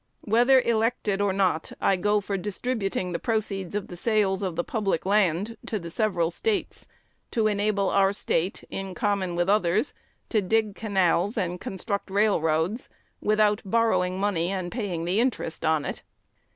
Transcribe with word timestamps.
Whether 0.21 0.59
elected 0.61 1.21
or 1.21 1.31
not, 1.31 1.71
I 1.79 1.95
go 1.95 2.21
for 2.21 2.35
distributing 2.35 3.11
the 3.11 3.19
proceeds 3.19 3.75
of 3.75 3.87
the 3.87 3.95
sales 3.95 4.41
of 4.41 4.55
the 4.55 4.63
public 4.63 5.05
lands 5.05 5.51
to 5.67 5.77
the 5.77 5.91
several 5.91 6.31
States, 6.31 6.87
to 7.29 7.45
enable 7.45 7.91
our 7.91 8.11
State, 8.11 8.63
in 8.71 8.95
common 8.95 9.35
with 9.35 9.47
others, 9.47 9.93
to 10.29 10.41
dig 10.41 10.73
canals 10.73 11.37
and 11.37 11.61
construct 11.61 12.09
railroads 12.09 12.89
without 13.21 13.61
borrowing 13.63 14.19
money 14.19 14.49
and 14.49 14.71
paying 14.71 15.05
the 15.05 15.19
interest 15.19 15.63
on 15.63 15.85
it. 15.85 16.01